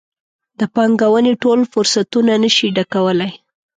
[0.59, 3.31] د پانګونې ټول فرصتونه نه شي ډکولی.